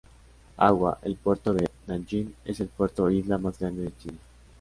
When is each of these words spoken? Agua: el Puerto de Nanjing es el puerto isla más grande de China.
Agua: 0.57 0.97
el 1.03 1.15
Puerto 1.15 1.53
de 1.53 1.69
Nanjing 1.85 2.33
es 2.43 2.59
el 2.59 2.69
puerto 2.69 3.07
isla 3.11 3.37
más 3.37 3.59
grande 3.59 3.83
de 3.83 3.93
China. 3.99 4.17